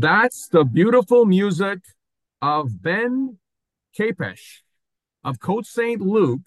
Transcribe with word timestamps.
That's 0.00 0.46
the 0.46 0.62
beautiful 0.62 1.24
music 1.24 1.80
of 2.40 2.80
Ben 2.80 3.38
Kepes 3.98 4.62
of 5.24 5.40
Côte 5.40 5.66
St. 5.66 6.00
Luc. 6.00 6.38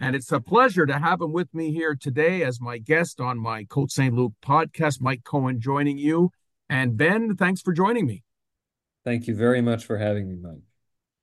And 0.00 0.16
it's 0.16 0.32
a 0.32 0.40
pleasure 0.40 0.84
to 0.84 0.98
have 0.98 1.20
him 1.20 1.32
with 1.32 1.54
me 1.54 1.72
here 1.72 1.94
today 1.94 2.42
as 2.42 2.60
my 2.60 2.78
guest 2.78 3.20
on 3.20 3.38
my 3.38 3.62
Côte 3.62 3.92
St. 3.92 4.12
Luc 4.12 4.32
podcast. 4.44 5.00
Mike 5.00 5.22
Cohen 5.22 5.60
joining 5.60 5.96
you. 5.96 6.30
And 6.68 6.96
Ben, 6.96 7.36
thanks 7.36 7.60
for 7.60 7.72
joining 7.72 8.04
me. 8.04 8.24
Thank 9.04 9.28
you 9.28 9.36
very 9.36 9.62
much 9.62 9.84
for 9.84 9.98
having 9.98 10.28
me, 10.28 10.34
Mike. 10.42 10.62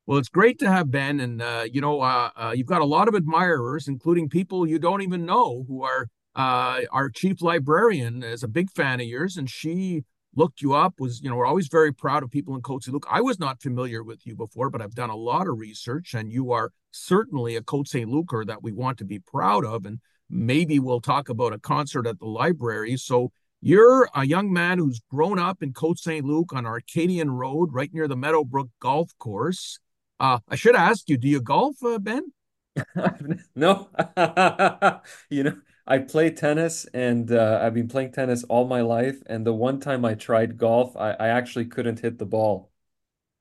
Well, 0.05 0.17
it's 0.17 0.29
great 0.29 0.59
to 0.59 0.71
have 0.71 0.89
Ben. 0.89 1.19
And, 1.19 1.41
uh, 1.41 1.65
you 1.69 1.81
know, 1.81 1.99
uh, 1.99 2.29
uh, 2.37 2.53
you've 2.55 2.67
got 2.67 2.79
a 2.79 2.85
lot 2.85 3.09
of 3.09 3.15
admirers, 3.15 3.89
including 3.89 4.29
people 4.29 4.65
you 4.65 4.79
don't 4.79 5.01
even 5.01 5.25
know 5.25 5.65
who 5.67 5.83
are 5.83 6.07
uh, 6.35 6.83
our 6.93 7.09
chief 7.09 7.41
librarian 7.41 8.23
is 8.23 8.43
a 8.43 8.47
big 8.47 8.71
fan 8.71 9.01
of 9.01 9.07
yours. 9.07 9.35
And 9.35 9.49
she 9.49 10.05
looked 10.39 10.61
you 10.61 10.73
up 10.73 10.93
was 10.99 11.21
you 11.21 11.29
know 11.29 11.35
we're 11.35 11.45
always 11.45 11.67
very 11.67 11.93
proud 11.93 12.23
of 12.23 12.31
people 12.31 12.55
in 12.55 12.61
Côte 12.61 12.81
Saint 12.81 12.93
Luc. 12.93 13.05
I 13.09 13.19
was 13.19 13.39
not 13.39 13.61
familiar 13.61 14.03
with 14.03 14.25
you 14.25 14.35
before, 14.35 14.69
but 14.69 14.81
I've 14.81 14.95
done 14.95 15.09
a 15.09 15.15
lot 15.15 15.47
of 15.47 15.59
research, 15.59 16.13
and 16.13 16.31
you 16.31 16.53
are 16.53 16.71
certainly 16.91 17.57
a 17.57 17.61
Côte 17.61 17.89
Saint 17.89 18.09
Lucer 18.09 18.45
that 18.45 18.63
we 18.63 18.71
want 18.71 18.97
to 18.99 19.05
be 19.05 19.19
proud 19.19 19.65
of. 19.65 19.85
And 19.85 19.99
maybe 20.29 20.79
we'll 20.79 21.01
talk 21.01 21.27
about 21.27 21.53
a 21.53 21.59
concert 21.59 22.07
at 22.07 22.19
the 22.19 22.25
library. 22.25 22.95
So 22.95 23.31
you're 23.61 24.09
a 24.15 24.25
young 24.25 24.53
man 24.53 24.77
who's 24.77 25.01
grown 25.11 25.39
up 25.39 25.61
in 25.61 25.73
Côte 25.73 25.99
Saint 25.99 26.25
Luc 26.25 26.53
on 26.53 26.65
Arcadian 26.65 27.31
Road, 27.31 27.73
right 27.73 27.93
near 27.93 28.07
the 28.07 28.15
Meadowbrook 28.15 28.69
Golf 28.79 29.11
Course. 29.19 29.79
Uh, 30.21 30.39
I 30.47 30.55
should 30.55 30.75
ask 30.75 31.09
you, 31.09 31.17
do 31.17 31.27
you 31.27 31.41
golf, 31.41 31.83
uh, 31.83 31.99
Ben? 31.99 32.31
no, 33.55 33.89
you 35.29 35.43
know, 35.43 35.57
I 35.89 35.97
play 35.97 36.29
tennis 36.29 36.85
and 36.93 37.31
uh, 37.31 37.59
I've 37.61 37.73
been 37.73 37.87
playing 37.87 38.11
tennis 38.11 38.43
all 38.43 38.67
my 38.67 38.81
life. 38.81 39.23
And 39.25 39.45
the 39.45 39.53
one 39.53 39.79
time 39.79 40.05
I 40.05 40.13
tried 40.13 40.57
golf, 40.57 40.95
I, 40.95 41.13
I 41.13 41.29
actually 41.29 41.65
couldn't 41.65 41.99
hit 41.99 42.19
the 42.19 42.27
ball. 42.27 42.69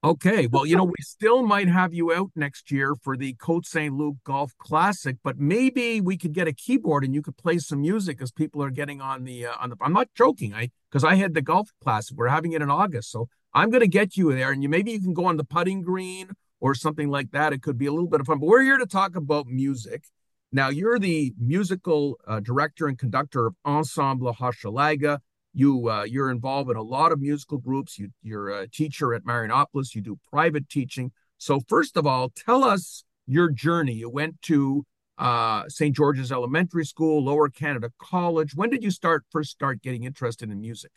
Okay, 0.03 0.47
well, 0.47 0.65
you 0.65 0.77
know, 0.77 0.85
we 0.85 0.95
still 1.01 1.43
might 1.43 1.69
have 1.69 1.93
you 1.93 2.13
out 2.13 2.31
next 2.37 2.71
year 2.71 2.95
for 3.03 3.17
the 3.17 3.35
Côte 3.35 3.67
St. 3.67 3.93
Luc 3.93 4.17
Golf 4.25 4.57
Classic, 4.57 5.17
but 5.25 5.39
maybe 5.39 6.01
we 6.01 6.17
could 6.17 6.33
get 6.33 6.47
a 6.47 6.53
keyboard 6.53 7.05
and 7.05 7.15
you 7.15 7.21
could 7.21 7.37
play 7.37 7.59
some 7.59 7.81
music 7.81 8.23
as 8.23 8.31
people 8.31 8.63
are 8.63 8.71
getting 8.71 9.01
on 9.01 9.25
the 9.25 9.47
uh, 9.47 9.55
on 9.61 9.71
the. 9.71 9.77
I'm 9.81 9.93
not 9.93 10.09
joking, 10.15 10.55
I 10.55 10.71
because 10.89 11.03
I 11.03 11.17
had 11.17 11.35
the 11.35 11.43
Golf 11.43 11.71
Classic. 11.83 12.17
We're 12.17 12.29
having 12.29 12.53
it 12.53 12.63
in 12.63 12.71
August, 12.71 13.11
so 13.11 13.29
I'm 13.53 13.71
going 13.71 13.81
to 13.81 13.89
get 13.89 14.17
you 14.17 14.33
there, 14.33 14.53
and 14.53 14.63
you 14.63 14.69
maybe 14.69 14.93
you 14.93 15.01
can 15.01 15.15
go 15.15 15.25
on 15.25 15.37
the 15.37 15.43
putting 15.43 15.83
green 15.83 16.31
or 16.61 16.77
something 16.77 17.11
like 17.11 17.33
that. 17.33 17.53
It 17.53 17.63
could 17.63 17.77
be 17.77 17.87
a 17.87 17.91
little 17.91 18.09
bit 18.09 18.21
of 18.21 18.27
fun. 18.29 18.39
But 18.39 18.47
we're 18.47 18.63
here 18.63 18.79
to 18.79 18.87
talk 18.87 19.17
about 19.17 19.49
music. 19.49 20.05
Now, 20.51 20.71
you're 20.71 20.99
the 20.99 21.35
musical 21.39 22.19
uh, 22.27 22.41
director 22.41 22.87
and 22.87 22.99
conductor 22.99 23.47
of 23.47 23.55
Ensemble 23.67 24.35
Hochelaga. 24.35 25.19
You 25.53 25.91
uh, 25.91 26.05
you're 26.05 26.31
involved 26.31 26.71
in 26.71 26.77
a 26.77 26.83
lot 26.83 27.13
of 27.13 27.21
musical 27.21 27.59
groups. 27.59 27.99
You, 27.99 28.11
you're 28.23 28.49
a 28.49 28.69
teacher 28.69 29.15
at 29.15 29.25
Marianopolis. 29.25 29.95
You 29.95 30.03
do 30.03 30.19
private 30.31 30.69
teaching. 30.69 31.13
So, 31.39 31.61
first 31.69 31.97
of 31.97 32.07
all, 32.07 32.31
tell 32.31 32.65
us 32.65 33.05
your 33.27 33.51
journey. 33.51 33.95
You 33.95 34.11
went 34.11 34.41
to 34.43 34.87
uh, 35.19 35.65
St. 35.69 35.95
George's 35.95 36.31
Elementary 36.33 36.85
School, 36.85 37.25
Lower 37.25 37.49
Canada 37.49 37.91
College. 37.99 38.55
When 38.55 38.71
did 38.71 38.83
you 38.83 38.91
start 38.91 39.25
first 39.31 39.51
start 39.51 39.83
getting 39.83 40.05
interested 40.05 40.51
in 40.51 40.61
music? 40.61 40.93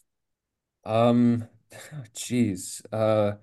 Um, 0.85 1.47
geez, 2.15 2.81
uh, 2.91 3.33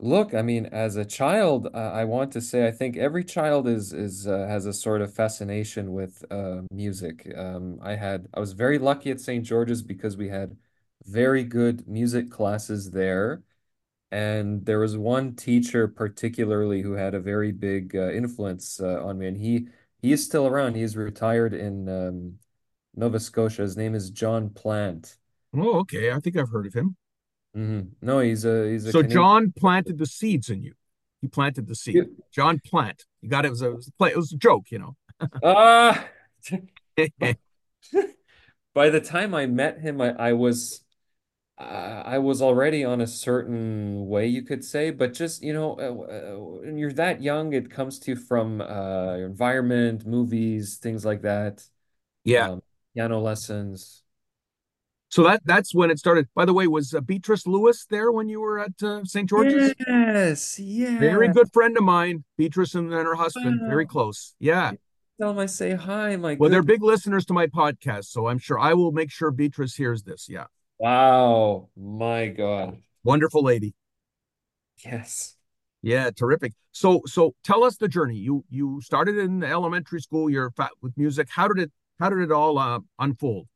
Look, 0.00 0.32
I 0.32 0.42
mean, 0.42 0.66
as 0.66 0.94
a 0.94 1.04
child, 1.04 1.66
uh, 1.74 1.76
I 1.92 2.04
want 2.04 2.30
to 2.32 2.40
say 2.40 2.68
I 2.68 2.70
think 2.70 2.96
every 2.96 3.24
child 3.24 3.66
is 3.66 3.92
is 3.92 4.28
uh, 4.28 4.46
has 4.46 4.64
a 4.64 4.72
sort 4.72 5.02
of 5.02 5.12
fascination 5.12 5.92
with 5.92 6.24
uh, 6.30 6.62
music. 6.70 7.32
Um, 7.36 7.80
I 7.82 7.96
had 7.96 8.28
I 8.32 8.38
was 8.38 8.52
very 8.52 8.78
lucky 8.78 9.10
at 9.10 9.20
St. 9.20 9.44
George's 9.44 9.82
because 9.82 10.16
we 10.16 10.28
had 10.28 10.56
very 11.04 11.42
good 11.42 11.88
music 11.88 12.30
classes 12.30 12.92
there, 12.92 13.42
and 14.12 14.66
there 14.66 14.80
was 14.80 14.96
one 14.98 15.36
teacher 15.36 15.88
particularly 15.88 16.82
who 16.82 16.92
had 16.92 17.14
a 17.14 17.20
very 17.20 17.52
big 17.52 17.96
uh, 17.96 18.10
influence 18.12 18.80
uh, 18.80 19.04
on 19.04 19.18
me, 19.18 19.28
and 19.28 19.38
he 19.38 19.68
he 20.02 20.12
is 20.12 20.24
still 20.24 20.46
around. 20.46 20.76
He's 20.76 20.96
retired 20.96 21.54
in 21.54 21.88
um, 21.88 22.38
Nova 22.94 23.20
Scotia. 23.20 23.62
His 23.62 23.76
name 23.76 23.94
is 23.94 24.10
John 24.10 24.50
Plant. 24.50 25.18
Oh, 25.54 25.80
okay. 25.80 26.12
I 26.12 26.20
think 26.20 26.36
I've 26.36 26.50
heard 26.50 26.66
of 26.66 26.74
him. 26.74 26.96
Hmm 27.58 27.80
No, 28.00 28.20
he's 28.20 28.44
a 28.44 28.70
he's 28.70 28.86
a 28.86 28.92
So 28.92 29.00
Canadian. 29.00 29.20
John 29.20 29.52
planted 29.56 29.98
the 29.98 30.06
seeds 30.06 30.48
in 30.48 30.62
you. 30.62 30.74
He 31.20 31.26
planted 31.26 31.66
the 31.66 31.74
seed. 31.74 32.06
John 32.32 32.60
Plant. 32.64 33.04
You 33.20 33.28
got 33.28 33.44
it. 33.44 33.48
It 33.48 33.50
was 33.50 33.62
a, 33.62 33.70
it 33.70 33.74
was 33.74 33.88
a 33.88 33.92
play. 33.92 34.10
It 34.10 34.16
was 34.16 34.32
a 34.32 34.36
joke, 34.36 34.70
you 34.70 34.78
know. 34.78 34.96
Ah. 35.42 36.06
by 38.74 38.90
the 38.90 39.00
time 39.00 39.34
I 39.34 39.46
met 39.46 39.80
him, 39.80 40.00
I, 40.00 40.10
I 40.12 40.32
was 40.34 40.84
uh, 41.58 42.02
I 42.06 42.18
was 42.18 42.40
already 42.40 42.84
on 42.84 43.00
a 43.00 43.06
certain 43.08 44.06
way, 44.06 44.28
you 44.28 44.42
could 44.42 44.64
say, 44.64 44.92
but 44.92 45.12
just, 45.12 45.42
you 45.42 45.52
know, 45.52 45.72
uh, 45.72 46.36
uh, 46.36 46.38
when 46.62 46.78
you're 46.78 46.92
that 46.92 47.20
young, 47.20 47.52
it 47.52 47.68
comes 47.68 47.98
to 48.00 48.12
you 48.12 48.16
from 48.16 48.60
uh, 48.60 49.16
your 49.16 49.26
environment, 49.26 50.06
movies, 50.06 50.76
things 50.76 51.04
like 51.04 51.22
that, 51.22 51.64
yeah. 52.22 52.50
um, 52.50 52.62
piano 52.94 53.18
lessons. 53.18 54.04
So 55.10 55.22
that 55.24 55.40
that's 55.44 55.74
when 55.74 55.90
it 55.90 55.98
started. 55.98 56.28
By 56.34 56.44
the 56.44 56.52
way, 56.52 56.66
was 56.66 56.92
uh, 56.92 57.00
Beatrice 57.00 57.46
Lewis 57.46 57.86
there 57.88 58.12
when 58.12 58.28
you 58.28 58.40
were 58.40 58.58
at 58.58 58.82
uh, 58.82 59.04
St. 59.04 59.28
George's? 59.28 59.74
Yes, 59.78 60.56
Very 60.58 61.28
good 61.28 61.50
friend 61.52 61.76
of 61.76 61.82
mine, 61.82 62.24
Beatrice 62.36 62.74
and 62.74 62.92
then 62.92 63.06
her 63.06 63.14
husband. 63.14 63.60
Very 63.68 63.86
close. 63.86 64.34
Yeah. 64.38 64.72
Tell 65.20 65.30
them 65.30 65.38
I 65.38 65.46
say 65.46 65.74
hi, 65.74 66.14
my 66.16 66.36
Well, 66.38 66.50
they're 66.50 66.62
big 66.62 66.82
listeners 66.82 67.24
to 67.26 67.32
my 67.32 67.46
podcast, 67.48 68.04
so 68.04 68.28
I'm 68.28 68.38
sure 68.38 68.58
I 68.58 68.74
will 68.74 68.92
make 68.92 69.10
sure 69.10 69.30
Beatrice 69.30 69.74
hears 69.74 70.04
this. 70.04 70.28
Yeah. 70.28 70.44
Wow, 70.78 71.70
my 71.76 72.28
God. 72.28 72.78
Wonderful 73.02 73.42
lady. 73.42 73.74
Yes. 74.84 75.34
Yeah, 75.82 76.10
terrific. 76.10 76.52
So 76.72 77.02
so 77.06 77.34
tell 77.42 77.64
us 77.64 77.76
the 77.76 77.88
journey. 77.88 78.16
You 78.16 78.44
you 78.50 78.80
started 78.82 79.16
in 79.16 79.42
elementary 79.42 80.00
school, 80.00 80.28
you're 80.28 80.50
fat 80.50 80.70
with 80.82 80.96
music. 80.96 81.28
How 81.30 81.48
did 81.48 81.58
it 81.64 81.72
how 81.98 82.10
did 82.10 82.18
it 82.20 82.30
all 82.30 82.58
uh, 82.58 82.80
unfold? 82.98 83.48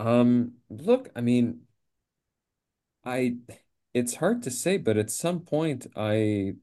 Um, 0.00 0.54
look, 0.68 1.10
I 1.14 1.20
mean, 1.20 1.66
I 3.04 3.36
it's 3.94 4.16
hard 4.16 4.42
to 4.44 4.50
say, 4.50 4.76
but 4.76 4.96
at 4.96 5.10
some 5.10 5.40
point 5.40 5.86
I 5.96 6.54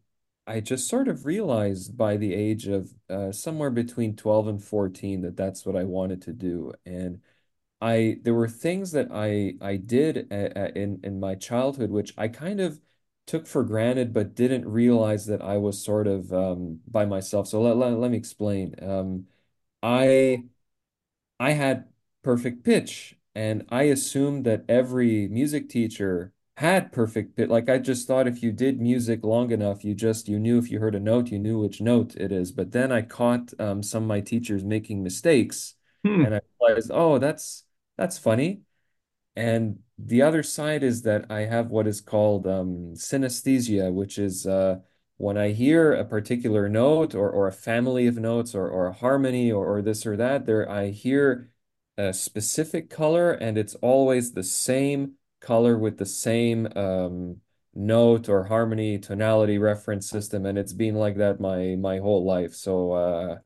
I 0.47 0.61
just 0.61 0.87
sort 0.87 1.07
of 1.07 1.25
realized 1.25 1.97
by 1.97 2.15
the 2.17 2.33
age 2.33 2.67
of 2.67 2.93
uh, 3.09 3.31
somewhere 3.31 3.69
between 3.71 4.15
12 4.15 4.47
and 4.47 4.63
14 4.63 5.21
that 5.21 5.35
that's 5.37 5.65
what 5.65 5.75
I 5.75 5.83
wanted 5.83 6.21
to 6.23 6.33
do. 6.33 6.73
And 6.85 7.21
I 7.81 8.19
there 8.23 8.33
were 8.35 8.49
things 8.49 8.91
that 8.93 9.09
I 9.11 9.55
I 9.61 9.77
did 9.77 10.31
a, 10.31 10.59
a- 10.67 10.79
in 10.79 11.01
in 11.03 11.19
my 11.19 11.35
childhood 11.35 11.91
which 11.91 12.13
I 12.17 12.27
kind 12.29 12.59
of 12.61 12.81
took 13.27 13.47
for 13.47 13.63
granted 13.65 14.13
but 14.13 14.35
didn't 14.35 14.67
realize 14.69 15.25
that 15.27 15.41
I 15.43 15.57
was 15.57 15.83
sort 15.83 16.07
of 16.07 16.33
um, 16.33 16.81
by 16.87 17.05
myself. 17.05 17.47
So 17.49 17.61
let, 17.61 17.77
let, 17.77 17.93
let 17.99 18.11
me 18.11 18.17
explain. 18.17 18.75
Um, 18.83 19.27
I 19.83 20.45
I 21.39 21.51
had 21.51 21.89
perfect 22.23 22.63
pitch, 22.63 23.16
and 23.37 23.65
I 23.69 23.83
assumed 23.83 24.45
that 24.45 24.65
every 24.67 25.27
music 25.27 25.69
teacher 25.69 26.33
had 26.55 26.91
perfect 26.91 27.35
pitch. 27.37 27.49
Like 27.49 27.69
I 27.69 27.77
just 27.77 28.07
thought 28.07 28.27
if 28.27 28.41
you 28.41 28.51
did 28.51 28.81
music 28.81 29.23
long 29.23 29.51
enough, 29.51 29.83
you 29.85 29.93
just 29.93 30.27
you 30.27 30.39
knew 30.39 30.57
if 30.57 30.71
you 30.71 30.79
heard 30.79 30.95
a 30.95 30.99
note, 30.99 31.29
you 31.29 31.37
knew 31.37 31.59
which 31.59 31.79
note 31.79 32.15
it 32.15 32.31
is. 32.31 32.51
But 32.51 32.71
then 32.71 32.91
I 32.91 33.03
caught 33.03 33.53
um, 33.59 33.83
some 33.83 34.03
of 34.03 34.09
my 34.09 34.21
teachers 34.21 34.63
making 34.63 35.03
mistakes, 35.03 35.75
Hmm. 36.03 36.23
and 36.23 36.35
I 36.35 36.41
realized, 36.59 36.89
oh, 36.91 37.19
that's 37.19 37.63
that's 37.95 38.17
funny. 38.17 38.61
And 39.35 39.79
the 39.99 40.23
other 40.23 40.43
side 40.43 40.83
is 40.83 41.03
that 41.03 41.29
I 41.29 41.41
have 41.41 41.67
what 41.69 41.87
is 41.87 42.01
called 42.01 42.47
um, 42.47 42.93
synesthesia, 42.95 43.93
which 43.93 44.17
is 44.17 44.47
uh, 44.47 44.77
when 45.17 45.37
I 45.37 45.51
hear 45.51 45.93
a 45.93 46.05
particular 46.05 46.69
note 46.69 47.13
or, 47.15 47.29
or 47.29 47.47
a 47.47 47.51
family 47.51 48.07
of 48.07 48.17
notes 48.17 48.55
or, 48.55 48.67
or 48.67 48.87
a 48.87 48.93
harmony 48.93 49.51
or, 49.51 49.77
or 49.77 49.81
this 49.83 50.05
or 50.07 50.17
that, 50.17 50.45
there 50.47 50.69
I 50.69 50.89
hear 50.89 51.51
a 51.97 52.13
specific 52.13 52.89
color 52.89 53.31
and 53.31 53.57
it's 53.57 53.75
always 53.75 54.31
the 54.31 54.43
same 54.43 55.13
color 55.41 55.77
with 55.77 55.97
the 55.97 56.05
same 56.05 56.67
um, 56.75 57.37
note 57.73 58.29
or 58.29 58.43
harmony 58.43 58.99
tonality 58.99 59.57
reference 59.57 60.09
system. 60.09 60.45
And 60.45 60.57
it's 60.57 60.73
been 60.73 60.95
like 60.95 61.17
that 61.17 61.39
my 61.39 61.75
my 61.75 61.99
whole 61.99 62.25
life. 62.25 62.53
So 62.53 62.91
uh, 62.91 63.37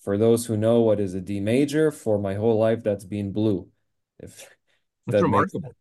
for 0.00 0.18
those 0.18 0.46
who 0.46 0.56
know 0.56 0.80
what 0.80 1.00
is 1.00 1.14
a 1.14 1.20
D 1.20 1.40
major, 1.40 1.90
for 1.90 2.18
my 2.18 2.34
whole 2.34 2.58
life, 2.58 2.82
that's 2.82 3.04
been 3.04 3.32
blue. 3.32 3.68
If 4.20 4.48
That's 5.06 5.16
that 5.18 5.22
remarkable. 5.22 5.74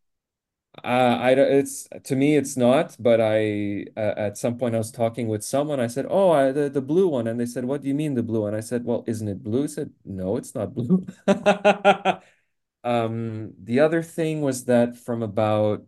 Uh, 0.84 1.18
I 1.22 1.36
don't- 1.36 1.52
it's 1.52 1.88
to 2.04 2.16
me 2.16 2.36
it's 2.36 2.58
not, 2.58 2.96
but 3.00 3.20
I 3.22 3.86
uh, 3.98 4.14
at 4.18 4.38
some 4.38 4.58
point 4.58 4.76
I 4.76 4.78
was 4.78 4.92
talking 4.92 5.28
with 5.28 5.44
someone. 5.44 5.80
I 5.80 5.88
said, 5.88 6.06
"Oh, 6.10 6.32
I, 6.32 6.52
the 6.52 6.70
the 6.70 6.82
blue 6.82 7.08
one," 7.08 7.28
and 7.28 7.40
they 7.40 7.46
said, 7.46 7.66
"What 7.66 7.82
do 7.82 7.88
you 7.88 7.94
mean 7.96 8.14
the 8.16 8.24
blue?" 8.24 8.46
And 8.46 8.56
I 8.56 8.60
said, 8.62 8.86
"Well, 8.86 9.04
isn't 9.08 9.28
it 9.28 9.44
blue?" 9.44 9.64
He 9.64 9.68
said, 9.70 9.92
"No, 10.04 10.38
it's 10.38 10.56
not 10.56 10.74
blue." 10.74 11.06
Um, 12.84 13.54
the 13.64 13.80
other 13.82 14.04
thing 14.04 14.42
was 14.42 14.66
that 14.66 14.96
from 14.98 15.24
about 15.24 15.86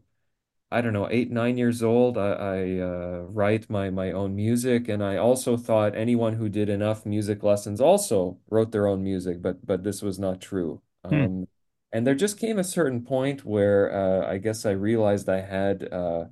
I 0.71 0.81
don't 0.81 0.93
know 0.93 1.07
eight 1.09 1.31
nine 1.31 1.57
years 1.57 1.81
old, 1.83 2.17
I, 2.17 2.31
I 2.33 2.79
uh, 2.81 3.19
write 3.29 3.69
my 3.69 3.89
my 3.89 4.11
own 4.11 4.35
music, 4.35 4.89
and 4.89 5.03
I 5.03 5.17
also 5.17 5.55
thought 5.57 5.95
anyone 5.95 6.33
who 6.35 6.49
did 6.49 6.69
enough 6.69 7.05
music 7.05 7.43
lessons 7.43 7.79
also 7.81 8.39
wrote 8.49 8.71
their 8.71 8.87
own 8.87 9.03
music, 9.03 9.41
but 9.41 9.65
but 9.65 9.83
this 9.83 10.01
was 10.01 10.19
not 10.19 10.41
true. 10.41 10.81
Hmm. 11.09 11.25
Um, 11.25 11.47
and 11.91 12.05
there 12.05 12.15
just 12.15 12.39
came 12.39 12.59
a 12.59 12.63
certain 12.63 13.03
point 13.03 13.45
where 13.45 13.91
uh, 13.93 14.27
I 14.31 14.37
guess 14.37 14.65
I 14.65 14.71
realized 14.71 15.29
I 15.29 15.41
had 15.41 15.91
uh, 15.91 16.25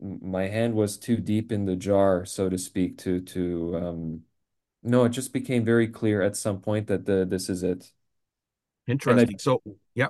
my 0.00 0.46
hand 0.48 0.74
was 0.74 0.98
too 0.98 1.16
deep 1.16 1.50
in 1.52 1.64
the 1.64 1.76
jar, 1.76 2.24
so 2.24 2.48
to 2.48 2.58
speak, 2.58 2.98
to 2.98 3.20
to 3.22 3.76
um 3.76 4.22
no, 4.82 5.04
it 5.04 5.10
just 5.10 5.32
became 5.32 5.64
very 5.64 5.88
clear 5.88 6.22
at 6.22 6.36
some 6.36 6.60
point 6.60 6.86
that 6.88 7.06
the 7.06 7.26
this 7.26 7.48
is 7.48 7.62
it. 7.62 7.92
And 9.06 9.20
I 9.20 9.26
Interesting. 9.26 9.38
So, 9.38 9.62
yeah. 9.94 10.08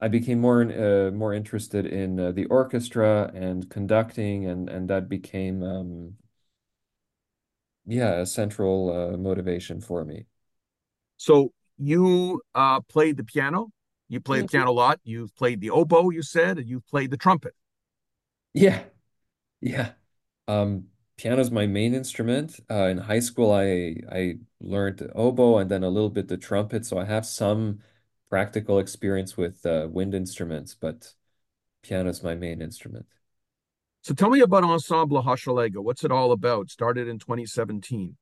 I 0.00 0.08
became 0.08 0.40
more 0.40 0.62
uh, 0.62 1.10
more 1.10 1.34
interested 1.34 1.84
in 1.86 2.18
uh, 2.20 2.32
the 2.32 2.46
orchestra 2.46 3.30
and 3.34 3.68
conducting 3.70 4.46
and 4.46 4.68
and 4.70 4.88
that 4.88 5.08
became 5.08 5.62
um 5.62 6.16
yeah, 7.86 8.20
a 8.20 8.26
central 8.26 8.90
uh, 9.14 9.16
motivation 9.16 9.80
for 9.80 10.04
me. 10.04 10.26
So 11.16 11.52
you 11.78 12.42
uh, 12.54 12.80
played 12.82 13.16
the 13.16 13.24
piano. 13.24 13.68
You 14.08 14.20
played 14.20 14.44
the 14.44 14.48
piano 14.48 14.70
a 14.70 14.72
lot. 14.72 15.00
You've 15.04 15.34
played 15.34 15.60
the 15.60 15.70
oboe, 15.70 16.10
you 16.10 16.22
said, 16.22 16.58
and 16.58 16.68
you've 16.68 16.86
played 16.86 17.10
the 17.10 17.16
trumpet. 17.16 17.54
Yeah. 18.54 18.84
Yeah. 19.60 19.92
Um, 20.48 20.86
piano's 21.16 21.50
my 21.50 21.66
main 21.66 21.94
instrument. 21.94 22.60
Uh, 22.70 22.86
in 22.86 22.98
high 22.98 23.18
school, 23.20 23.52
I 23.52 23.96
I 24.10 24.38
learned 24.60 25.10
oboe 25.14 25.58
and 25.58 25.70
then 25.70 25.82
a 25.82 25.88
little 25.88 26.10
bit 26.10 26.28
the 26.28 26.36
trumpet, 26.36 26.86
so 26.86 26.98
I 26.98 27.04
have 27.04 27.26
some 27.26 27.80
practical 28.30 28.78
experience 28.78 29.36
with 29.36 29.64
uh, 29.66 29.88
wind 29.90 30.14
instruments, 30.14 30.74
but 30.74 31.12
piano's 31.82 32.22
my 32.22 32.34
main 32.34 32.60
instrument. 32.60 33.06
So 34.02 34.14
tell 34.14 34.30
me 34.30 34.40
about 34.40 34.62
Ensemble 34.62 35.22
Hochelaga. 35.22 35.82
What's 35.82 36.04
it 36.04 36.12
all 36.12 36.30
about? 36.30 36.70
Started 36.70 37.08
in 37.08 37.18
2017. 37.18 38.16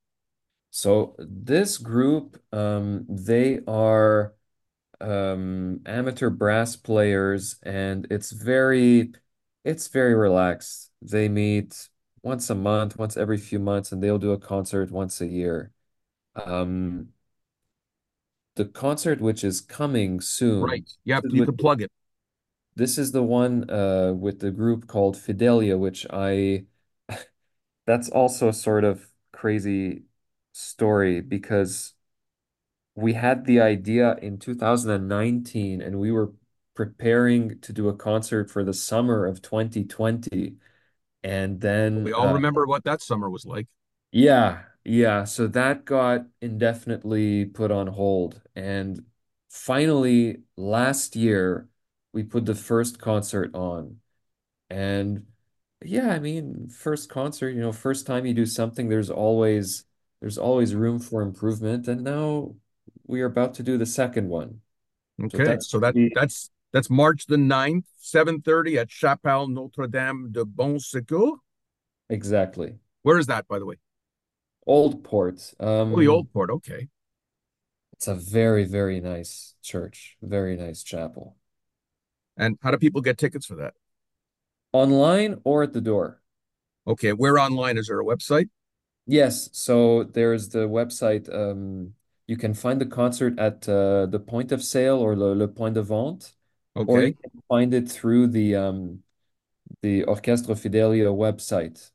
So 0.71 1.15
this 1.19 1.77
group, 1.77 2.41
um, 2.51 3.05
they 3.07 3.59
are 3.67 4.33
um, 5.01 5.81
amateur 5.85 6.29
brass 6.29 6.75
players, 6.75 7.57
and 7.63 8.07
it's 8.09 8.31
very 8.31 9.13
it's 9.63 9.87
very 9.87 10.13
relaxed. 10.13 10.91
They 11.01 11.27
meet 11.27 11.89
once 12.21 12.49
a 12.49 12.55
month, 12.55 12.97
once 12.97 13.17
every 13.17 13.37
few 13.37 13.59
months, 13.59 13.91
and 13.91 14.01
they'll 14.01 14.17
do 14.19 14.31
a 14.31 14.39
concert 14.39 14.91
once 14.91 15.21
a 15.21 15.27
year. 15.27 15.71
Um, 16.35 17.09
the 18.55 18.65
concert 18.65 19.19
which 19.19 19.43
is 19.43 19.61
coming 19.61 20.21
soon. 20.21 20.63
Right. 20.63 20.89
Yep. 21.05 21.23
You 21.29 21.39
with 21.41 21.47
can 21.47 21.57
plug 21.57 21.81
it. 21.81 21.91
this 22.75 22.97
is 22.97 23.11
the 23.11 23.23
one 23.23 23.69
uh, 23.69 24.13
with 24.13 24.39
the 24.39 24.51
group 24.51 24.87
called 24.87 25.17
Fidelio, 25.17 25.77
which 25.77 26.05
I 26.11 26.65
that's 27.85 28.09
also 28.09 28.51
sort 28.51 28.83
of 28.83 29.07
crazy 29.31 30.03
story 30.53 31.21
because 31.21 31.94
we 32.95 33.13
had 33.13 33.45
the 33.45 33.59
idea 33.61 34.15
in 34.21 34.39
2019 34.39 35.81
and 35.81 35.99
we 35.99 36.11
were 36.11 36.33
preparing 36.75 37.59
to 37.61 37.73
do 37.73 37.89
a 37.89 37.95
concert 37.95 38.49
for 38.51 38.63
the 38.63 38.73
summer 38.73 39.25
of 39.25 39.41
2020. 39.41 40.57
And 41.23 41.61
then 41.61 42.05
We 42.05 42.13
all 42.13 42.29
uh, 42.29 42.29
remember 42.29 42.65
what 42.65 42.83
that 42.85 43.01
summer 43.01 43.29
was 43.29 43.45
like. 43.45 43.67
yeah, 44.11 44.63
yeah. 44.83 45.23
So 45.25 45.47
that 45.47 45.85
got 45.85 46.25
indefinitely 46.41 47.45
put 47.45 47.71
on 47.71 47.87
hold. 47.87 48.41
And 48.55 49.05
finally, 49.49 50.43
last 50.55 51.15
year, 51.15 51.69
we 52.13 52.23
put 52.23 52.45
the 52.45 52.55
first 52.55 52.99
concert 52.99 53.53
on. 53.55 53.99
And 54.69 55.27
yeah, 55.83 56.09
I 56.11 56.19
mean, 56.19 56.69
first 56.69 57.09
concert, 57.09 57.51
you 57.51 57.61
know, 57.61 57.71
first 57.73 58.07
time 58.07 58.25
you 58.25 58.33
do 58.33 58.45
something, 58.45 58.89
there's 58.89 59.09
always 59.11 59.85
there's 60.21 60.37
always 60.39 60.75
room 60.75 60.99
for 60.99 61.21
improvement. 61.21 61.87
And 61.87 62.03
now 62.03 62.55
we 63.07 63.21
are 63.21 63.25
about 63.25 63.53
to 63.55 63.63
do 63.63 63.77
the 63.77 63.85
second 63.85 64.29
one. 64.29 64.61
So 65.27 65.39
Okay. 65.39 65.39
that's 65.39 65.67
So 65.67 65.79
that 65.79 65.97
that's 66.13 66.49
that's 66.73 66.89
March 66.89 67.25
the 67.25 67.37
9th, 67.37 67.85
7:30 67.97 68.77
at 68.77 68.91
Chapelle 68.91 69.47
Notre 69.47 69.87
Dame 69.87 70.31
de 70.31 70.45
Bon 70.45 70.79
Secours. 70.79 71.39
exactly. 72.09 72.79
Where 73.03 73.17
is 73.17 73.27
that, 73.27 73.47
by 73.47 73.59
the 73.59 73.65
way? 73.65 73.77
Old 74.67 75.03
Port. 75.03 75.55
Oh, 75.91 75.99
the 75.99 76.07
Um, 76.07 76.07
Old 76.07 76.31
Port. 76.31 76.51
Okay. 76.51 76.89
it's 77.93 78.07
a 78.07 78.15
very, 78.15 78.65
very 78.65 78.99
nice 78.99 79.55
church, 79.61 80.17
very 80.21 80.55
nice 80.57 80.83
chapel. 80.83 81.35
And 82.37 82.57
how 82.61 82.71
do 82.71 82.77
people 82.77 83.01
get 83.01 83.17
tickets 83.17 83.45
for 83.45 83.55
that? 83.55 83.73
Online 84.73 85.41
or 85.43 85.63
at 85.63 85.73
the 85.73 85.81
door? 85.81 86.21
Okay. 86.87 87.13
Where 87.13 87.37
online? 87.39 87.77
Is 87.77 87.87
there 87.87 87.99
a 87.99 88.05
website? 88.05 88.49
Yes, 89.07 89.49
so 89.53 90.03
there's 90.03 90.49
the 90.49 90.67
website. 90.67 91.31
Um, 91.33 91.93
you 92.27 92.37
can 92.37 92.53
find 92.53 92.81
the 92.81 92.85
concert 92.85 93.37
at 93.37 93.67
uh, 93.69 94.05
the 94.07 94.19
point 94.19 94.51
of 94.51 94.63
sale 94.63 94.97
or 94.97 95.15
le, 95.15 95.33
le 95.35 95.47
point 95.47 95.75
de 95.75 95.83
vente, 95.83 96.33
or 96.73 97.01
you 97.03 97.13
can 97.13 97.41
find 97.47 97.73
it 97.73 97.89
through 97.89 98.27
the 98.27 98.55
um, 98.55 98.99
the 99.81 100.03
Orchestre 100.03 100.55
Fidelio 100.55 101.15
website. 101.15 101.91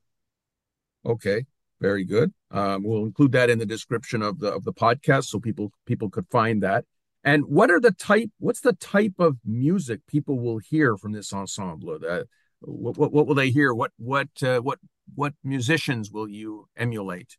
Okay, 1.05 1.45
very 1.81 2.05
good. 2.05 2.33
Um, 2.51 2.85
we'll 2.85 3.05
include 3.05 3.33
that 3.33 3.51
in 3.51 3.59
the 3.59 3.67
description 3.67 4.23
of 4.23 4.39
the 4.39 4.53
of 4.53 4.65
the 4.65 4.73
podcast 4.73 5.25
so 5.25 5.41
people 5.41 5.73
people 5.87 6.11
could 6.11 6.29
find 6.31 6.63
that. 6.63 6.85
And 7.23 7.45
what 7.45 7.71
are 7.71 7.81
the 7.81 7.93
type? 7.93 8.31
What's 8.39 8.61
the 8.61 8.73
type 8.75 9.15
of 9.19 9.37
music 9.45 10.01
people 10.07 10.39
will 10.39 10.59
hear 10.59 10.97
from 10.97 11.13
this 11.13 11.33
ensemble? 11.33 11.99
That 11.99 12.27
what 12.61 12.97
what, 12.97 13.13
what 13.13 13.27
will 13.27 13.35
they 13.35 13.51
hear? 13.51 13.75
What 13.75 13.93
what 13.99 14.29
uh, 14.43 14.61
what 14.61 14.79
what 15.15 15.35
musicians 15.43 16.11
will 16.11 16.29
you 16.29 16.69
emulate? 16.77 17.37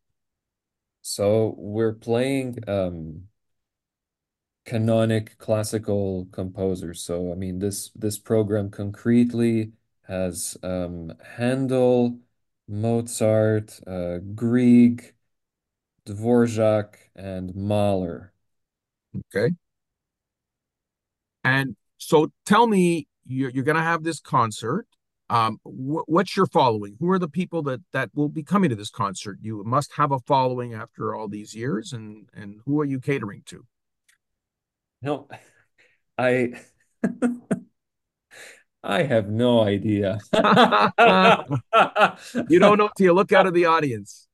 So 1.01 1.55
we're 1.57 1.93
playing 1.93 2.57
um, 2.67 3.27
canonic 4.65 5.37
classical 5.37 6.27
composers. 6.31 7.01
So 7.01 7.31
I 7.31 7.35
mean 7.35 7.59
this 7.59 7.91
this 7.95 8.17
program 8.19 8.69
concretely 8.69 9.73
has 10.03 10.57
um, 10.63 11.13
Handel, 11.37 12.19
Mozart, 12.67 13.79
uh, 13.87 14.19
Grieg, 14.35 15.13
Dvorak, 16.05 16.95
and 17.15 17.55
Mahler. 17.55 18.33
Okay, 19.15 19.55
and 21.43 21.75
so 21.97 22.31
tell 22.45 22.67
me, 22.67 23.07
you're 23.25 23.49
you're 23.49 23.63
going 23.63 23.77
to 23.77 23.83
have 23.83 24.03
this 24.03 24.19
concert. 24.19 24.87
Um, 25.31 25.59
wh- 25.63 26.07
what's 26.09 26.35
your 26.35 26.45
following? 26.45 26.97
Who 26.99 27.09
are 27.09 27.17
the 27.17 27.29
people 27.29 27.63
that 27.63 27.79
that 27.93 28.09
will 28.13 28.27
be 28.27 28.43
coming 28.43 28.69
to 28.69 28.75
this 28.75 28.89
concert? 28.89 29.37
You 29.41 29.63
must 29.65 29.93
have 29.93 30.11
a 30.11 30.19
following 30.19 30.73
after 30.73 31.15
all 31.15 31.29
these 31.29 31.55
years, 31.55 31.93
and 31.93 32.27
and 32.33 32.59
who 32.65 32.81
are 32.81 32.85
you 32.85 32.99
catering 32.99 33.43
to? 33.45 33.65
No, 35.01 35.29
I 36.17 36.61
I 38.83 39.03
have 39.03 39.29
no 39.29 39.61
idea. 39.61 40.19
you 40.33 40.41
don't 42.59 42.77
know 42.77 42.89
till 42.97 43.05
you 43.05 43.13
look 43.13 43.31
out 43.31 43.47
of 43.47 43.53
the 43.53 43.63
audience. 43.65 44.27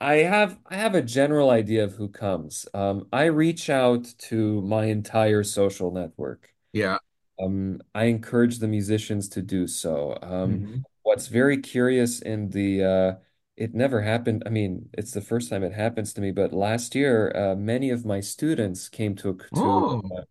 I 0.00 0.16
have 0.16 0.58
I 0.66 0.76
have 0.76 0.94
a 0.94 1.00
general 1.00 1.48
idea 1.48 1.84
of 1.84 1.94
who 1.94 2.10
comes. 2.10 2.66
Um, 2.74 3.08
I 3.10 3.24
reach 3.24 3.70
out 3.70 4.04
to 4.28 4.60
my 4.60 4.84
entire 4.84 5.42
social 5.42 5.90
network. 5.90 6.50
Yeah. 6.74 6.98
Um, 7.40 7.82
I 7.94 8.04
encourage 8.04 8.58
the 8.58 8.68
musicians 8.68 9.28
to 9.30 9.42
do 9.42 9.66
so. 9.66 10.18
Um, 10.22 10.64
hmm 10.64 10.86
what's 11.02 11.28
very 11.28 11.58
curious 11.60 12.20
in 12.22 12.50
the 12.50 12.82
uh, 12.84 13.14
it 13.56 13.74
never 13.74 14.02
happened. 14.02 14.42
I 14.46 14.50
mean, 14.50 14.88
it's 14.94 15.12
the 15.12 15.20
first 15.20 15.50
time 15.50 15.62
it 15.64 15.72
happens 15.72 16.12
to 16.14 16.20
me, 16.20 16.30
but 16.32 16.52
last 16.52 16.94
year, 16.94 17.32
uh, 17.36 17.54
many 17.56 17.90
of 17.90 18.04
my 18.06 18.20
students 18.20 18.88
came 18.88 19.14
to 19.16 19.30
a 19.30 19.34
to, 19.54 19.84
Oh, 19.84 20.02
uh, 20.16 20.22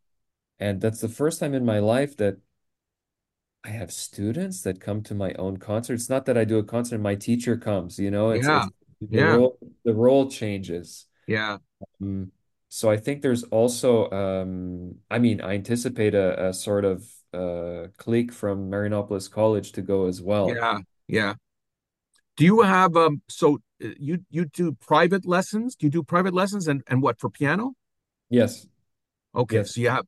and 0.59 0.81
that's 0.81 1.01
the 1.01 1.09
first 1.09 1.39
time 1.41 1.53
in 1.55 1.65
my 1.65 1.79
life 1.79 2.17
that 2.17 2.39
I 3.63 3.69
have 3.69 3.91
students 3.91 4.61
that 4.61 4.79
come 4.79 5.01
to 5.03 5.15
my 5.15 5.33
own 5.33 5.57
concert. 5.57 5.95
It's 5.95 6.09
not 6.09 6.25
that 6.27 6.37
I 6.37 6.45
do 6.45 6.57
a 6.59 6.63
concert 6.63 6.99
my 6.99 7.15
teacher 7.15 7.57
comes, 7.57 7.97
you 7.99 8.11
know, 8.11 8.29
it's 8.31 8.47
yeah. 8.47 8.65
it's 8.67 8.69
the 9.01 9.19
Yeah. 9.19 9.25
role 9.25 9.57
the 9.83 9.93
role 9.93 10.29
changes. 10.29 11.07
Yeah. 11.27 11.57
Um, 12.01 12.31
so 12.75 12.91
I 12.91 12.97
think 12.97 13.21
there's 13.21 13.43
also 13.43 14.09
um, 14.11 14.95
I 15.09 15.19
mean, 15.19 15.39
I 15.41 15.55
anticipate 15.55 16.13
a, 16.13 16.49
a 16.49 16.53
sort 16.53 16.85
of 16.85 17.05
uh 17.33 17.87
clique 17.97 18.31
from 18.31 18.69
Marianopolis 18.69 19.29
College 19.31 19.71
to 19.73 19.81
go 19.81 20.07
as 20.07 20.21
well. 20.21 20.47
Yeah. 20.47 20.79
Yeah. 21.07 21.33
Do 22.37 22.43
you 22.43 22.61
have 22.61 22.95
um 22.97 23.21
so 23.29 23.59
uh, 23.83 23.89
you 23.97 24.25
you 24.29 24.45
do 24.45 24.73
private 24.73 25.25
lessons? 25.25 25.75
Do 25.75 25.85
you 25.85 25.91
do 25.91 26.03
private 26.03 26.33
lessons 26.33 26.67
and 26.67 26.83
and 26.87 27.01
what 27.01 27.19
for 27.19 27.29
piano? 27.29 27.73
Yes, 28.29 28.67
Okay, 29.33 29.57
yes. 29.57 29.73
so 29.73 29.81
you 29.81 29.89
have 29.89 30.05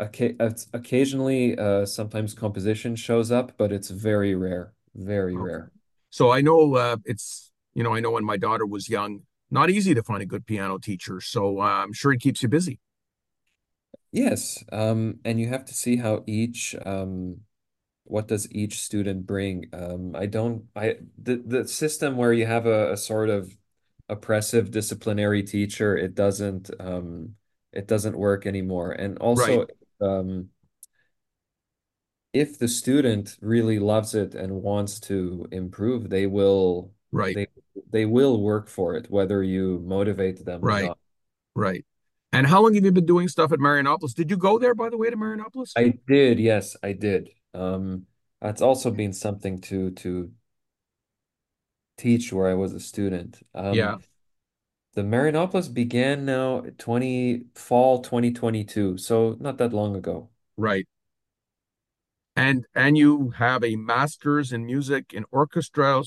it's 0.00 0.66
occasionally 0.72 1.58
uh 1.58 1.84
sometimes 1.86 2.34
composition 2.34 2.96
shows 2.96 3.30
up, 3.30 3.52
but 3.58 3.72
it's 3.72 3.90
very 3.90 4.34
rare, 4.34 4.72
very 4.94 5.36
Okay. 5.36 5.44
rare. 5.44 5.70
So 6.10 6.30
I 6.30 6.40
know 6.40 6.74
uh 6.74 6.96
it's 7.04 7.52
you 7.74 7.82
know 7.82 7.94
I 7.94 8.00
know 8.00 8.12
when 8.12 8.24
my 8.24 8.36
daughter 8.36 8.66
was 8.66 8.88
young, 8.88 9.22
not 9.50 9.70
easy 9.70 9.94
to 9.94 10.02
find 10.02 10.22
a 10.22 10.26
good 10.26 10.46
piano 10.46 10.78
teacher. 10.78 11.20
So 11.20 11.60
uh, 11.60 11.64
I'm 11.64 11.92
sure 11.92 12.12
it 12.12 12.20
keeps 12.20 12.42
you 12.42 12.48
busy. 12.48 12.80
Yes, 14.12 14.62
um, 14.72 15.20
and 15.24 15.40
you 15.40 15.48
have 15.48 15.64
to 15.66 15.74
see 15.74 15.96
how 15.96 16.24
each 16.26 16.74
um 16.84 17.40
what 18.04 18.28
does 18.28 18.52
each 18.52 18.80
student 18.80 19.26
bring? 19.26 19.66
Um, 19.72 20.16
I 20.16 20.26
don't, 20.26 20.66
I 20.76 20.96
the 21.18 21.36
the 21.46 21.68
system 21.68 22.16
where 22.16 22.32
you 22.32 22.46
have 22.46 22.66
a, 22.66 22.92
a 22.94 22.96
sort 22.96 23.30
of 23.30 23.56
oppressive 24.08 24.70
disciplinary 24.72 25.42
teacher, 25.44 25.96
it 25.96 26.14
doesn't 26.14 26.70
um 26.80 27.36
it 27.72 27.86
doesn't 27.88 28.18
work 28.18 28.46
anymore. 28.46 28.92
And 28.92 29.18
Right. 29.34 29.62
also 29.62 29.66
um 30.00 30.50
if 32.32 32.58
the 32.58 32.68
student 32.68 33.36
really 33.40 33.78
loves 33.78 34.14
it 34.14 34.34
and 34.34 34.62
wants 34.62 35.00
to 35.00 35.46
improve, 35.50 36.10
they 36.10 36.26
will 36.26 36.92
Right, 37.12 37.40
they 37.40 37.46
they 37.90 38.06
will 38.06 38.40
work 38.40 38.68
for 38.68 38.94
it, 38.96 39.10
whether 39.10 39.42
you 39.42 39.82
motivate 39.84 40.44
them 40.44 40.62
or 40.62 40.66
right, 40.66 40.84
not. 40.86 40.98
right. 41.54 41.84
And 42.32 42.46
how 42.46 42.62
long 42.62 42.74
have 42.74 42.84
you 42.84 42.92
been 42.92 43.06
doing 43.06 43.28
stuff 43.28 43.52
at 43.52 43.58
Marianopolis? 43.58 44.14
Did 44.14 44.30
you 44.30 44.36
go 44.36 44.58
there, 44.58 44.74
by 44.74 44.88
the 44.88 44.96
way, 44.96 45.10
to 45.10 45.16
Marianopolis? 45.16 45.72
I 45.76 45.94
did, 46.06 46.38
yes, 46.38 46.76
I 46.82 46.92
did. 46.92 47.30
Um, 47.54 48.06
that's 48.40 48.62
also 48.62 48.90
been 48.90 49.12
something 49.12 49.60
to 49.62 49.90
to 49.92 50.32
teach 51.98 52.32
where 52.32 52.48
I 52.48 52.54
was 52.54 52.72
a 52.72 52.80
student. 52.80 53.42
Yeah, 53.70 53.94
Um, 53.94 54.02
the 54.94 55.02
Marianopolis 55.02 55.68
began 55.72 56.24
now 56.24 56.62
20 56.78 57.44
fall 57.54 58.02
2022, 58.02 58.98
so 58.98 59.36
not 59.40 59.58
that 59.58 59.72
long 59.72 59.96
ago. 59.96 60.30
right. 60.56 60.86
And 62.36 62.64
and 62.74 62.96
you 62.96 63.30
have 63.30 63.62
a 63.64 63.76
master's 63.76 64.52
in 64.52 64.64
music 64.64 65.12
in 65.12 65.24
orchestral 65.32 66.04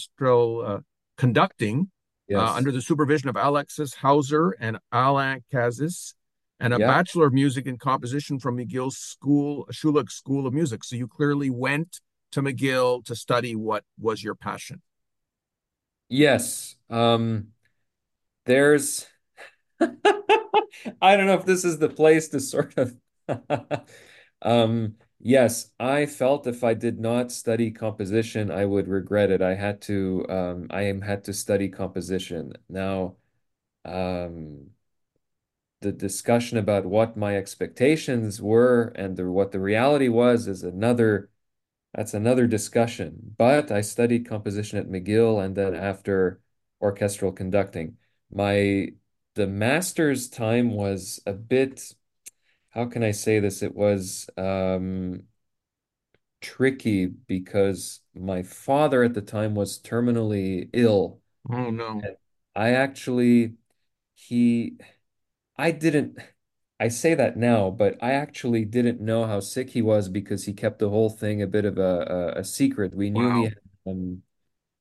uh, 0.66 0.80
conducting 1.24 1.90
uh, 2.36 2.54
under 2.54 2.70
the 2.70 2.82
supervision 2.82 3.30
of 3.30 3.38
Alexis 3.38 3.94
Hauser 3.94 4.58
and 4.60 4.78
Alain 4.92 5.42
Cazes, 5.54 6.16
and 6.60 6.74
a 6.74 6.80
Yeah. 6.80 6.88
bachelor 6.88 7.28
of 7.28 7.34
music 7.34 7.66
and 7.66 7.80
composition 7.80 8.40
from 8.40 8.58
McGill's 8.58 8.98
school, 8.98 9.66
Schulich 9.72 10.12
School 10.12 10.46
of 10.46 10.54
Music. 10.54 10.84
So 10.84 10.98
you 10.98 11.08
clearly 11.08 11.50
went 11.50 12.02
to 12.34 12.42
McGill 12.42 13.06
to 13.06 13.16
study 13.16 13.56
what 13.56 13.86
was 13.98 14.22
your 14.22 14.36
passion. 14.36 14.82
Yes. 16.10 16.76
Um, 16.90 17.54
there's 18.46 19.08
I 19.80 21.16
don't 21.16 21.28
know 21.28 21.36
if 21.36 21.46
this 21.46 21.64
is 21.64 21.78
the 21.80 21.90
place 21.90 22.28
to 22.30 22.42
sort 22.42 22.74
of 22.78 22.96
um 24.42 24.96
yes, 25.24 25.72
I 25.80 26.06
felt 26.06 26.48
if 26.48 26.64
I 26.64 26.74
did 26.76 27.00
not 27.00 27.32
study 27.32 27.72
composition, 27.72 28.52
I 28.52 28.66
would 28.66 28.88
regret 28.88 29.32
it. 29.32 29.42
I 29.42 29.56
had 29.56 29.82
to 29.84 30.26
um 30.30 30.68
I 30.70 30.84
am 30.84 31.02
had 31.02 31.24
to 31.26 31.34
study 31.34 31.70
composition. 31.70 32.54
Now, 32.70 33.18
um 33.86 34.72
the 35.82 35.92
discussion 35.92 36.58
about 36.58 36.86
what 36.86 37.18
my 37.18 37.36
expectations 37.38 38.42
were 38.42 38.94
and 38.96 39.18
the, 39.18 39.30
what 39.30 39.52
the 39.52 39.60
reality 39.60 40.08
was 40.08 40.48
is 40.48 40.64
another 40.64 41.30
that's 41.96 42.14
another 42.16 42.48
discussion. 42.48 43.36
But 43.38 43.72
I 43.72 43.82
studied 43.82 44.28
composition 44.28 44.80
at 44.80 44.88
McGill 44.90 45.44
and 45.44 45.56
then 45.56 45.76
after 45.76 46.42
orchestral 46.82 47.32
conducting. 47.34 47.98
My 48.32 48.90
the 49.36 49.48
master's 49.48 50.30
time 50.30 50.72
was 50.74 51.22
a 51.28 51.34
bit, 51.34 51.94
how 52.74 52.86
can 52.86 53.04
I 53.04 53.12
say 53.12 53.40
this? 53.40 53.62
It 53.62 53.76
was 53.76 54.28
um, 54.36 55.24
tricky 56.42 57.06
because 57.06 58.02
my 58.16 58.42
father 58.44 59.04
at 59.04 59.14
the 59.14 59.22
time 59.22 59.54
was 59.54 59.80
terminally 59.80 60.70
ill. 60.74 61.20
Oh 61.52 61.70
no. 61.70 62.02
And 62.04 62.18
I 62.56 62.72
actually, 62.72 63.54
he, 64.16 64.78
I 65.56 65.72
didn't, 65.72 66.18
I 66.80 66.88
say 66.88 67.14
that 67.14 67.38
now, 67.38 67.70
but 67.70 68.02
I 68.02 68.14
actually 68.14 68.66
didn't 68.66 69.00
know 69.00 69.26
how 69.26 69.40
sick 69.40 69.70
he 69.70 69.82
was 69.82 70.10
because 70.10 70.46
he 70.46 70.54
kept 70.54 70.80
the 70.80 70.90
whole 70.90 71.10
thing 71.12 71.42
a 71.42 71.48
bit 71.48 71.66
of 71.66 71.78
a, 71.78 72.34
a, 72.36 72.40
a 72.40 72.44
secret. 72.44 72.96
We 72.96 73.12
knew 73.12 73.30
he 73.38 73.44
had, 73.44 73.56
um, 73.86 74.24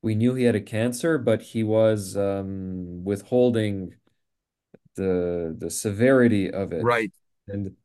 we 0.01 0.15
knew 0.15 0.35
he 0.35 0.45
had 0.45 0.57
a 0.57 0.61
cancer, 0.61 1.19
but 1.19 1.43
he 1.43 1.63
was 1.63 2.17
um, 2.17 3.05
withholding 3.05 3.95
the 4.95 5.55
the 5.57 5.71
severity 5.71 6.51
of 6.51 6.73
it. 6.73 6.83
Right. 6.83 7.13
And 7.49 7.77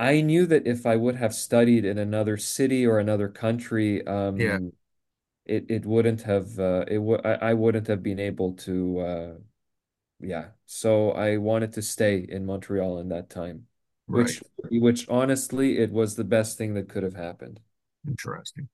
I 0.00 0.22
knew 0.22 0.46
that 0.46 0.66
if 0.66 0.86
I 0.86 0.96
would 0.96 1.16
have 1.16 1.34
studied 1.34 1.84
in 1.84 1.98
another 1.98 2.36
city 2.38 2.86
or 2.86 2.98
another 2.98 3.28
country, 3.28 4.02
Yeah. 4.06 4.56
um, 4.56 4.72
it 5.44 5.70
it 5.70 5.84
wouldn't 5.86 6.22
have 6.22 6.58
uh, 6.58 6.84
it 6.88 6.98
would 6.98 7.24
I, 7.26 7.34
I 7.50 7.54
wouldn't 7.54 7.86
have 7.86 8.02
been 8.02 8.18
able 8.18 8.54
to 8.54 9.00
uh, 9.00 9.34
yeah. 10.20 10.48
So 10.66 11.12
I 11.12 11.36
wanted 11.36 11.72
to 11.74 11.82
stay 11.82 12.26
in 12.28 12.46
Montreal 12.46 12.98
in 12.98 13.08
that 13.10 13.28
time, 13.30 13.66
Right. 14.08 14.24
which 14.24 14.42
which 14.70 15.08
honestly 15.08 15.78
it 15.78 15.92
was 15.92 16.16
the 16.16 16.24
best 16.24 16.56
thing 16.56 16.74
that 16.74 16.88
could 16.88 17.02
have 17.02 17.14
happened. 17.14 17.60
Interesting. 18.08 18.68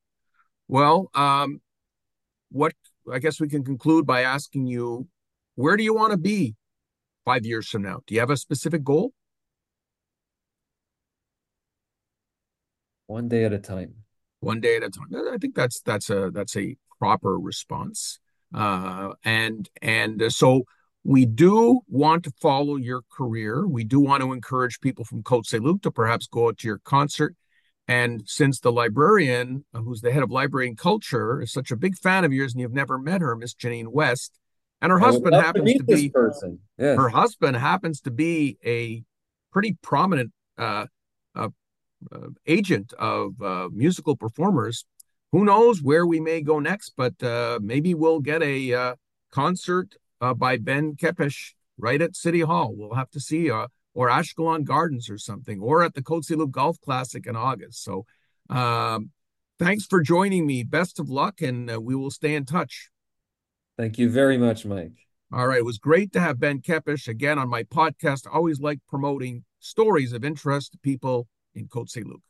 Well, 0.68 1.10
um, 1.14 1.60
what 2.50 2.72
I 3.12 3.18
guess 3.18 3.40
we 3.40 3.48
can 3.48 3.64
conclude 3.64 4.06
by 4.06 4.22
asking 4.22 4.66
you, 4.66 5.08
where 5.56 5.76
do 5.76 5.82
you 5.82 5.94
want 5.94 6.12
to 6.12 6.18
be 6.18 6.54
five 7.24 7.44
years 7.44 7.68
from 7.68 7.82
now? 7.82 8.00
Do 8.06 8.14
you 8.14 8.20
have 8.20 8.30
a 8.30 8.36
specific 8.36 8.84
goal? 8.84 9.12
One 13.06 13.28
day 13.28 13.44
at 13.44 13.52
a 13.52 13.58
time. 13.58 13.94
One 14.40 14.60
day 14.60 14.76
at 14.76 14.82
a 14.82 14.90
time. 14.90 15.08
I 15.32 15.38
think 15.38 15.54
that's 15.54 15.80
that's 15.80 16.10
a 16.10 16.30
that's 16.32 16.56
a 16.56 16.76
proper 16.98 17.38
response. 17.38 18.18
Uh, 18.54 19.12
and 19.24 19.68
and 19.82 20.22
uh, 20.22 20.30
so 20.30 20.64
we 21.04 21.24
do 21.24 21.80
want 21.88 22.24
to 22.24 22.32
follow 22.40 22.76
your 22.76 23.02
career. 23.10 23.66
We 23.66 23.84
do 23.84 24.00
want 24.00 24.22
to 24.22 24.32
encourage 24.32 24.80
people 24.80 25.04
from 25.04 25.22
Côte 25.22 25.46
Saint 25.46 25.62
Luc 25.62 25.82
to 25.82 25.90
perhaps 25.90 26.26
go 26.26 26.48
out 26.48 26.58
to 26.58 26.66
your 26.66 26.78
concert. 26.78 27.36
And 27.88 28.22
since 28.26 28.58
the 28.58 28.72
librarian, 28.72 29.64
uh, 29.72 29.78
who's 29.78 30.00
the 30.00 30.10
head 30.10 30.24
of 30.24 30.30
library 30.32 30.66
and 30.66 30.76
culture, 30.76 31.40
is 31.40 31.52
such 31.52 31.70
a 31.70 31.76
big 31.76 31.96
fan 31.96 32.24
of 32.24 32.32
yours, 32.32 32.52
and 32.52 32.60
you've 32.60 32.72
never 32.72 32.98
met 32.98 33.20
her, 33.20 33.36
Miss 33.36 33.54
Janine 33.54 33.88
West, 33.88 34.36
and 34.82 34.90
her 34.90 35.00
I 35.00 35.04
husband 35.04 35.30
love 35.32 35.42
to 35.42 35.46
happens 35.46 35.74
to 35.74 35.84
be. 35.84 36.12
Yes. 36.78 36.96
her 36.98 37.08
husband 37.08 37.56
happens 37.56 38.00
to 38.02 38.10
be 38.10 38.58
a 38.64 39.04
pretty 39.52 39.76
prominent 39.82 40.32
uh, 40.58 40.86
uh, 41.36 41.48
agent 42.46 42.92
of 42.98 43.40
uh, 43.42 43.68
musical 43.72 44.16
performers. 44.16 44.84
Who 45.32 45.44
knows 45.44 45.82
where 45.82 46.06
we 46.06 46.20
may 46.20 46.40
go 46.40 46.58
next? 46.60 46.92
But 46.96 47.20
uh, 47.22 47.58
maybe 47.62 47.94
we'll 47.94 48.20
get 48.20 48.42
a 48.42 48.72
uh, 48.72 48.94
concert 49.32 49.96
uh, 50.20 50.34
by 50.34 50.56
Ben 50.56 50.94
Kepes 50.94 51.54
right 51.78 52.00
at 52.00 52.16
City 52.16 52.40
Hall. 52.40 52.72
We'll 52.74 52.94
have 52.94 53.10
to 53.10 53.20
see, 53.20 53.50
uh, 53.50 53.66
or 53.94 54.08
Ashkelon 54.08 54.64
Gardens 54.64 55.10
or 55.10 55.18
something, 55.18 55.60
or 55.60 55.82
at 55.82 55.94
the 55.94 56.02
Loop 56.30 56.50
Golf 56.50 56.80
Classic 56.80 57.26
in 57.26 57.36
August. 57.36 57.82
So, 57.82 58.06
um, 58.48 59.10
thanks 59.58 59.86
for 59.86 60.00
joining 60.00 60.46
me. 60.46 60.62
Best 60.62 60.98
of 61.00 61.08
luck, 61.08 61.40
and 61.40 61.70
uh, 61.70 61.80
we 61.80 61.94
will 61.94 62.10
stay 62.10 62.34
in 62.34 62.44
touch. 62.44 62.90
Thank 63.76 63.98
you 63.98 64.08
very 64.08 64.38
much, 64.38 64.64
Mike. 64.64 65.06
All 65.32 65.46
right. 65.48 65.58
It 65.58 65.64
was 65.64 65.78
great 65.78 66.12
to 66.12 66.20
have 66.20 66.38
Ben 66.38 66.60
Kepes 66.60 67.08
again 67.08 67.38
on 67.38 67.48
my 67.48 67.64
podcast. 67.64 68.26
I 68.26 68.34
always 68.34 68.60
like 68.60 68.78
promoting 68.88 69.44
stories 69.58 70.12
of 70.12 70.24
interest 70.24 70.72
to 70.72 70.78
people 70.78 71.26
in 71.56 71.66
Côte 71.66 71.90
Saint 71.90 72.06
Luc. 72.06 72.22